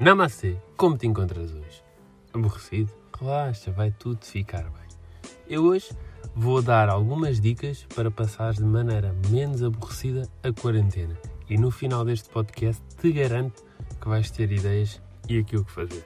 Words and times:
Namastê, 0.00 0.56
como 0.76 0.96
te 0.96 1.08
encontras 1.08 1.52
hoje? 1.52 1.82
Aborrecido? 2.32 2.92
Relaxa, 3.18 3.72
vai 3.72 3.90
tudo 3.90 4.24
ficar 4.24 4.62
bem. 4.62 4.86
Eu 5.48 5.64
hoje 5.64 5.88
vou 6.36 6.62
dar 6.62 6.88
algumas 6.88 7.40
dicas 7.40 7.84
para 7.96 8.08
passar 8.08 8.52
de 8.52 8.62
maneira 8.62 9.12
menos 9.28 9.60
aborrecida 9.60 10.28
a 10.44 10.52
quarentena. 10.52 11.18
E 11.50 11.58
no 11.58 11.72
final 11.72 12.04
deste 12.04 12.28
podcast 12.28 12.80
te 13.00 13.10
garanto 13.10 13.64
que 14.00 14.08
vais 14.08 14.30
ter 14.30 14.52
ideias 14.52 15.02
e 15.28 15.40
aquilo 15.40 15.64
que 15.64 15.72
fazer. 15.72 16.04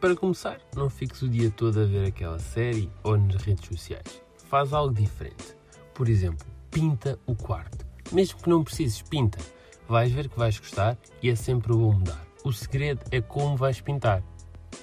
Para 0.00 0.16
começar, 0.16 0.58
não 0.74 0.88
fiques 0.88 1.20
o 1.20 1.28
dia 1.28 1.50
todo 1.50 1.82
a 1.82 1.84
ver 1.84 2.06
aquela 2.06 2.38
série 2.38 2.90
ou 3.02 3.18
nas 3.18 3.42
redes 3.42 3.68
sociais. 3.68 4.22
Faz 4.48 4.72
algo 4.72 4.94
diferente. 4.94 5.54
Por 5.92 6.08
exemplo, 6.08 6.46
pinta 6.70 7.18
o 7.26 7.34
quarto. 7.34 7.84
Mesmo 8.10 8.40
que 8.40 8.48
não 8.48 8.64
precises, 8.64 9.02
pinta. 9.02 9.38
Vais 9.86 10.10
ver 10.10 10.30
que 10.30 10.38
vais 10.38 10.58
gostar 10.58 10.96
e 11.22 11.28
é 11.28 11.36
sempre 11.36 11.74
bom 11.74 11.92
mudar. 11.92 12.29
O 12.42 12.52
segredo 12.52 13.04
é 13.10 13.20
como 13.20 13.54
vais 13.54 13.82
pintar. 13.82 14.22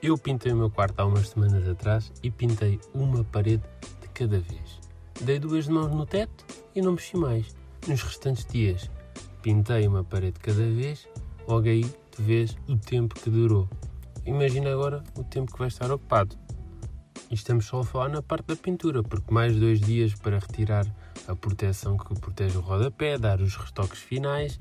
Eu 0.00 0.16
pintei 0.16 0.52
o 0.52 0.56
meu 0.56 0.70
quarto 0.70 1.00
há 1.00 1.04
umas 1.04 1.30
semanas 1.30 1.68
atrás 1.68 2.12
e 2.22 2.30
pintei 2.30 2.78
uma 2.94 3.24
parede 3.24 3.64
de 4.00 4.08
cada 4.08 4.38
vez. 4.38 4.78
Dei 5.20 5.40
duas 5.40 5.66
mãos 5.66 5.90
no 5.90 6.06
teto 6.06 6.44
e 6.76 6.80
não 6.80 6.92
mexi 6.92 7.16
mais. 7.16 7.52
Nos 7.88 8.02
restantes 8.02 8.46
dias, 8.46 8.88
pintei 9.42 9.88
uma 9.88 10.04
parede 10.04 10.34
de 10.34 10.40
cada 10.40 10.62
vez, 10.62 11.08
logo 11.48 11.68
aí 11.68 11.84
tu 12.12 12.22
vês 12.22 12.56
o 12.68 12.76
tempo 12.76 13.16
que 13.16 13.28
durou. 13.28 13.68
Imagina 14.24 14.70
agora 14.70 15.02
o 15.18 15.24
tempo 15.24 15.52
que 15.52 15.58
vai 15.58 15.68
estar 15.68 15.90
ocupado. 15.90 16.36
E 17.28 17.34
estamos 17.34 17.66
só 17.66 17.80
a 17.80 17.84
falar 17.84 18.10
na 18.10 18.22
parte 18.22 18.46
da 18.46 18.56
pintura, 18.56 19.02
porque 19.02 19.34
mais 19.34 19.56
dois 19.56 19.80
dias 19.80 20.14
para 20.14 20.38
retirar 20.38 20.86
a 21.26 21.34
proteção 21.34 21.96
que 21.96 22.14
protege 22.20 22.56
o 22.56 22.60
rodapé, 22.60 23.18
dar 23.18 23.40
os 23.40 23.56
retoques 23.56 23.98
finais, 23.98 24.60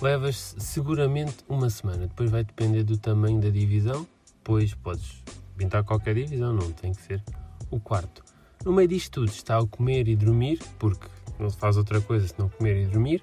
levas 0.00 0.54
seguramente 0.58 1.36
uma 1.48 1.68
semana. 1.70 2.06
Depois 2.06 2.30
vai 2.30 2.44
depender 2.44 2.82
do 2.84 2.96
tamanho 2.96 3.40
da 3.40 3.50
divisão, 3.50 4.06
pois 4.44 4.74
podes 4.74 5.22
pintar 5.56 5.84
qualquer 5.84 6.14
divisão, 6.14 6.52
não 6.52 6.70
tem 6.72 6.92
que 6.92 7.02
ser 7.02 7.22
o 7.70 7.80
quarto. 7.80 8.22
No 8.64 8.72
meio 8.72 8.88
disto 8.88 9.20
tudo 9.20 9.28
está 9.28 9.58
o 9.58 9.66
comer 9.66 10.08
e 10.08 10.16
dormir, 10.16 10.60
porque 10.78 11.06
não 11.38 11.50
se 11.50 11.56
faz 11.56 11.76
outra 11.76 12.00
coisa 12.00 12.28
senão 12.28 12.48
comer 12.48 12.82
e 12.82 12.86
dormir, 12.86 13.22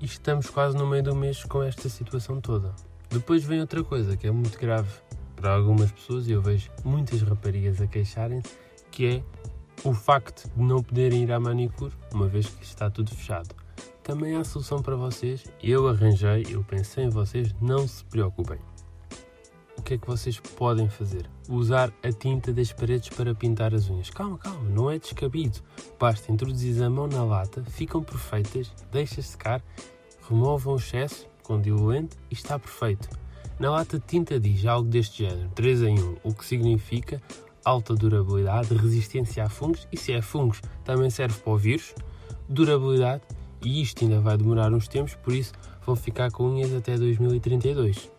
e 0.00 0.04
estamos 0.04 0.48
quase 0.50 0.76
no 0.76 0.86
meio 0.86 1.02
do 1.02 1.14
mês 1.14 1.44
com 1.44 1.62
esta 1.62 1.88
situação 1.88 2.40
toda. 2.40 2.74
Depois 3.10 3.44
vem 3.44 3.60
outra 3.60 3.82
coisa 3.84 4.16
que 4.16 4.26
é 4.26 4.30
muito 4.30 4.58
grave 4.58 4.90
para 5.36 5.54
algumas 5.54 5.90
pessoas, 5.90 6.28
e 6.28 6.32
eu 6.32 6.40
vejo 6.40 6.70
muitas 6.84 7.22
raparigas 7.22 7.80
a 7.80 7.86
queixarem-se, 7.86 8.56
que 8.90 9.06
é 9.06 9.22
o 9.84 9.92
facto 9.92 10.48
de 10.54 10.62
não 10.62 10.82
poderem 10.82 11.24
ir 11.24 11.32
à 11.32 11.40
manicure, 11.40 11.92
uma 12.12 12.28
vez 12.28 12.46
que 12.46 12.64
está 12.64 12.88
tudo 12.88 13.14
fechado 13.14 13.54
também 14.02 14.36
há 14.36 14.44
solução 14.44 14.82
para 14.82 14.96
vocês. 14.96 15.44
Eu 15.62 15.88
arranjei, 15.88 16.46
eu 16.50 16.62
pensei 16.64 17.04
em 17.04 17.08
vocês, 17.08 17.54
não 17.60 17.86
se 17.86 18.04
preocupem. 18.04 18.58
O 19.76 19.82
que 19.82 19.94
é 19.94 19.98
que 19.98 20.06
vocês 20.06 20.38
podem 20.38 20.88
fazer? 20.88 21.28
Usar 21.48 21.92
a 22.02 22.12
tinta 22.12 22.52
das 22.52 22.72
paredes 22.72 23.08
para 23.08 23.34
pintar 23.34 23.74
as 23.74 23.88
unhas. 23.88 24.10
Calma, 24.10 24.38
calma, 24.38 24.68
não 24.68 24.90
é 24.90 24.98
descabido. 24.98 25.60
Basta 25.98 26.30
introduzir 26.30 26.82
a 26.82 26.90
mão 26.90 27.06
na 27.06 27.24
lata, 27.24 27.64
ficam 27.64 28.02
perfeitas, 28.02 28.72
deixa 28.92 29.20
secar, 29.22 29.62
removam 30.28 30.74
o 30.74 30.76
excesso 30.76 31.26
com 31.42 31.60
diluente 31.60 32.16
e 32.30 32.34
está 32.34 32.58
perfeito. 32.58 33.08
Na 33.58 33.70
lata 33.70 33.98
de 33.98 34.06
tinta 34.06 34.38
diz 34.38 34.64
algo 34.66 34.88
deste 34.88 35.24
género, 35.24 35.48
3 35.54 35.82
em 35.82 35.98
1, 35.98 36.16
o 36.22 36.34
que 36.34 36.44
significa 36.44 37.20
alta 37.64 37.94
durabilidade, 37.94 38.74
resistência 38.74 39.44
a 39.44 39.48
fungos 39.48 39.86
e 39.92 39.96
se 39.96 40.12
é 40.12 40.20
fungos 40.20 40.60
também 40.84 41.10
serve 41.10 41.38
para 41.40 41.52
o 41.52 41.56
vírus, 41.56 41.94
durabilidade 42.48 43.22
e 43.64 43.82
isto 43.82 44.04
ainda 44.04 44.20
vai 44.20 44.36
demorar 44.36 44.72
uns 44.72 44.88
tempos, 44.88 45.14
por 45.14 45.32
isso 45.32 45.52
vão 45.84 45.96
ficar 45.96 46.30
com 46.30 46.48
unhas 46.48 46.72
até 46.74 46.96
2032. 46.96 48.10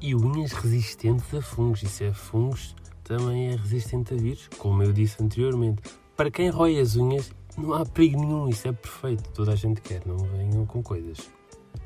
E 0.00 0.14
unhas 0.14 0.52
resistentes 0.52 1.32
a 1.34 1.40
fungos, 1.40 1.82
e 1.82 2.04
é 2.04 2.12
fungos, 2.12 2.74
também 3.02 3.48
é 3.48 3.56
resistente 3.56 4.14
a 4.14 4.16
vírus, 4.16 4.48
como 4.58 4.82
eu 4.82 4.92
disse 4.92 5.22
anteriormente. 5.22 5.82
Para 6.16 6.30
quem 6.30 6.48
rói 6.48 6.78
as 6.78 6.96
unhas, 6.96 7.32
não 7.56 7.74
há 7.74 7.84
perigo 7.84 8.20
nenhum, 8.20 8.48
isso 8.48 8.66
é 8.68 8.72
perfeito, 8.72 9.28
toda 9.30 9.52
a 9.52 9.56
gente 9.56 9.80
quer, 9.80 10.02
não 10.06 10.16
venham 10.16 10.66
com 10.66 10.82
coisas. 10.82 11.30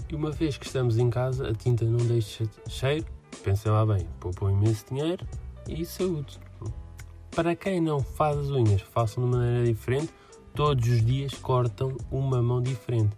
E 0.08 0.14
uma 0.14 0.30
vez 0.30 0.56
que 0.56 0.66
estamos 0.66 0.98
em 0.98 1.10
casa, 1.10 1.48
a 1.48 1.54
tinta 1.54 1.84
não 1.84 1.98
deixa 2.06 2.48
cheiro, 2.68 3.06
pensem 3.42 3.70
lá 3.70 3.84
bem, 3.84 4.06
poupam 4.20 4.50
imenso 4.50 4.84
dinheiro 4.88 5.26
e 5.68 5.84
saúde. 5.84 6.38
Para 7.30 7.54
quem 7.54 7.80
não 7.80 8.00
faz 8.00 8.36
as 8.38 8.48
unhas, 8.48 8.80
façam 8.80 9.24
de 9.24 9.30
maneira 9.30 9.64
diferente, 9.64 10.12
todos 10.58 10.88
os 10.88 11.04
dias 11.04 11.34
cortam 11.34 11.96
uma 12.10 12.42
mão 12.42 12.60
diferente. 12.60 13.16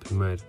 Primeiro 0.00 0.42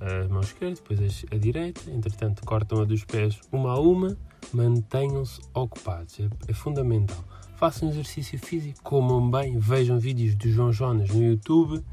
a 0.00 0.26
mão 0.32 0.40
esquerda, 0.40 0.76
depois 0.76 1.26
a 1.30 1.36
direita, 1.36 1.90
entretanto 1.90 2.42
cortam 2.46 2.80
a 2.80 2.84
dos 2.86 3.04
pés 3.04 3.38
uma 3.52 3.72
a 3.72 3.78
uma, 3.78 4.16
mantenham-se 4.54 5.42
ocupados, 5.52 6.20
é, 6.20 6.28
é, 6.48 6.54
fundamental. 6.54 7.22
Façam 7.56 7.90
exercício 7.90 8.38
físico, 8.38 8.82
comam 8.82 9.30
bem, 9.30 9.58
vejam 9.58 9.98
vídeos 9.98 10.34
do 10.36 10.48
João 10.48 10.72
Jonas 10.72 11.10
no 11.10 11.22
YouTube. 11.22 11.84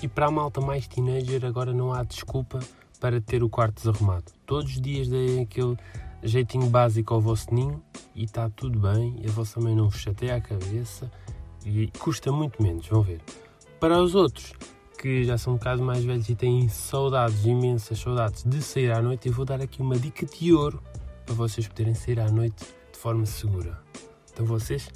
E 0.00 0.08
para 0.08 0.28
a 0.28 0.30
malta 0.30 0.62
mais 0.62 0.88
teenager 0.88 1.44
agora 1.44 1.74
não 1.74 1.92
há 1.92 2.02
desculpa 2.02 2.58
para 2.98 3.20
ter 3.20 3.42
o 3.42 3.50
quarto 3.50 3.74
desarrumado. 3.74 4.32
Todos 4.46 4.72
os 4.72 4.80
dias 4.80 5.08
deem 5.08 5.42
aquele 5.42 5.76
jeitinho 6.22 6.70
básico 6.70 7.12
ao 7.12 7.20
vosso 7.20 7.52
ninho 7.52 7.82
e 8.14 8.24
está 8.24 8.48
tudo 8.48 8.80
bem, 8.80 9.20
a 9.28 9.30
vossa 9.30 9.60
mãe 9.60 9.76
não 9.76 9.90
vos 9.90 10.00
chateia 10.00 10.36
a 10.36 10.40
cabeça 10.40 11.10
e 11.64 11.88
custa 11.98 12.30
muito 12.32 12.62
menos, 12.62 12.86
vão 12.86 13.02
ver. 13.02 13.20
Para 13.78 14.00
os 14.00 14.14
outros 14.14 14.52
que 14.98 15.24
já 15.24 15.38
são 15.38 15.54
um 15.54 15.56
bocado 15.56 15.82
mais 15.82 16.04
velhos 16.04 16.28
e 16.28 16.34
têm 16.34 16.68
saudades, 16.68 17.46
imensas 17.46 17.98
saudades 17.98 18.44
de 18.44 18.62
sair 18.62 18.92
à 18.92 19.00
noite, 19.00 19.28
eu 19.28 19.34
vou 19.34 19.46
dar 19.46 19.60
aqui 19.60 19.80
uma 19.80 19.98
dica 19.98 20.26
de 20.26 20.52
ouro 20.52 20.82
para 21.24 21.34
vocês 21.34 21.66
poderem 21.66 21.94
sair 21.94 22.20
à 22.20 22.30
noite 22.30 22.66
de 22.92 22.98
forma 22.98 23.24
segura. 23.24 23.80
Então 24.30 24.44
vocês 24.44 24.90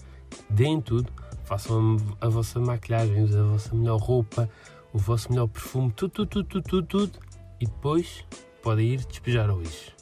deem 0.50 0.80
tudo, 0.80 1.10
façam 1.44 1.96
a, 2.20 2.28
vossa 2.28 2.60
maquilhagem, 2.60 3.22
a 3.22 3.42
vossa 3.44 3.74
melhor 3.74 3.98
roupa, 3.98 4.50
o 4.92 4.98
vosso 4.98 5.30
melhor 5.30 5.48
perfume, 5.48 5.90
tudo, 5.92 6.26
tudo, 6.26 6.28
tudo, 6.28 6.48
tudo, 6.48 6.62
tudo, 6.62 6.86
tudo 6.86 7.18
e 7.60 7.66
depois 7.66 8.24
podem 8.62 8.88
ir 8.88 9.04
despejar 9.06 9.48
ao 9.48 9.58
lixo. 9.58 9.92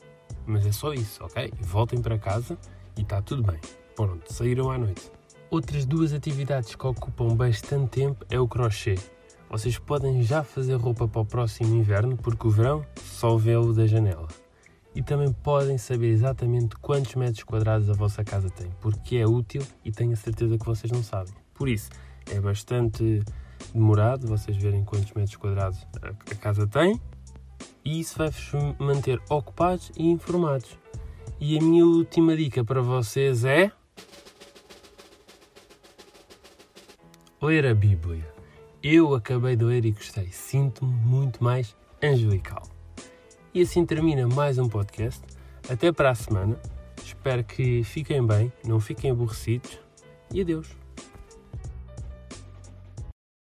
Mas 0.47 0.67
é 0.67 0.73
só 0.73 0.93
isso, 0.93 1.23
ok? 1.25 1.53
Voltem 1.61 2.03
para 2.03 2.19
casa 2.19 2.59
e 2.97 3.03
está 3.03 3.23
tudo 3.23 3.43
bem. 3.43 3.61
Pronto, 3.95 4.33
saíram 4.33 4.71
à 4.71 4.79
noite. 4.79 5.13
Outras 5.53 5.85
duas 5.85 6.15
atividades 6.15 6.75
que 6.75 6.87
ocupam 6.87 7.37
bastante 7.37 7.91
tempo 7.91 8.25
é 8.31 8.41
o 8.41 8.49
crochê. 8.49 8.95
Vocês 9.51 9.79
podem 9.79 10.23
já 10.23 10.43
fazer 10.43 10.77
roupa 10.77 11.07
para 11.07 11.21
o 11.21 11.27
próximo 11.27 11.77
inverno, 11.77 12.17
porque 12.17 12.47
o 12.47 12.51
verão 12.51 12.83
só 12.97 13.37
vê-lo 13.37 13.75
da 13.75 13.87
janela. 13.87 14.29
E 14.95 15.03
também 15.03 15.31
podem 15.31 15.77
saber 15.77 16.09
exatamente 16.09 16.75
quantos 16.77 17.15
metros 17.17 17.45
quadrados 17.45 17.91
a 17.91 17.93
vossa 17.93 18.25
casa 18.25 18.49
tem, 18.49 18.71
porque 18.81 19.17
é 19.17 19.27
útil 19.27 19.61
e 19.85 19.93
tenho 19.93 20.15
a 20.15 20.17
certeza 20.17 20.57
que 20.57 20.65
vocês 20.65 20.91
não 20.91 21.03
sabem. 21.03 21.35
Por 21.53 21.69
isso, 21.69 21.91
é 22.31 22.41
bastante 22.41 23.23
demorado 23.75 24.27
vocês 24.27 24.57
verem 24.57 24.83
quantos 24.83 25.13
metros 25.13 25.37
quadrados 25.37 25.87
a 26.03 26.35
casa 26.35 26.67
tem 26.67 26.99
e 27.85 28.01
isso 28.01 28.17
vai-vos 28.17 28.53
manter 28.79 29.21
ocupados 29.29 29.93
e 29.99 30.09
informados. 30.09 30.79
E 31.39 31.59
a 31.59 31.61
minha 31.61 31.85
última 31.85 32.35
dica 32.35 32.65
para 32.65 32.81
vocês 32.81 33.45
é. 33.45 33.71
Ler 37.43 37.67
a 37.67 37.75
Bíblia. 37.75 38.25
Eu 38.81 39.15
acabei 39.15 39.57
de 39.57 39.65
ler 39.65 39.85
e 39.85 39.91
gostei. 39.91 40.29
Sinto-me 40.29 40.93
muito 40.93 41.43
mais 41.43 41.75
angelical. 42.01 42.63
E 43.53 43.63
assim 43.63 43.85
termina 43.85 44.29
mais 44.29 44.59
um 44.59 44.69
podcast. 44.69 45.21
Até 45.69 45.91
para 45.91 46.11
a 46.11 46.15
semana. 46.15 46.57
Espero 47.05 47.43
que 47.43 47.83
fiquem 47.83 48.25
bem, 48.25 48.53
não 48.65 48.79
fiquem 48.79 49.11
aborrecidos. 49.11 49.79
E 50.33 50.41
adeus. 50.41 50.82